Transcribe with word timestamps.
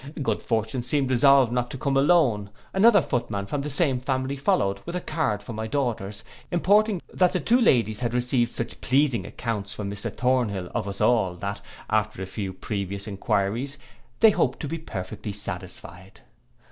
Good 0.19 0.41
fortune 0.41 0.81
seemed 0.81 1.11
resolved 1.11 1.51
not 1.51 1.69
to 1.69 1.77
come 1.77 1.95
alone. 1.95 2.49
Another 2.73 3.03
footman 3.03 3.45
from 3.45 3.61
the 3.61 3.69
same 3.69 3.99
family 3.99 4.35
followed, 4.35 4.79
with 4.83 4.95
a 4.95 4.99
card 4.99 5.43
for 5.43 5.53
my 5.53 5.67
daughters, 5.67 6.23
importing, 6.49 7.03
that 7.13 7.33
the 7.33 7.39
two 7.39 7.61
ladies 7.61 7.99
had 7.99 8.15
received 8.15 8.51
such 8.51 8.81
pleasing 8.81 9.27
accounts 9.27 9.75
from 9.75 9.91
Mr 9.91 10.11
Thornhill 10.11 10.71
of 10.73 10.87
us 10.87 11.01
all, 11.01 11.35
that, 11.35 11.61
after 11.87 12.23
a 12.23 12.25
few 12.25 12.51
previous 12.51 13.05
enquiries, 13.07 13.77
they 14.21 14.31
hoped 14.31 14.59
to 14.61 14.67
be 14.67 14.79
perfectly 14.79 15.33
satisfied. 15.33 16.21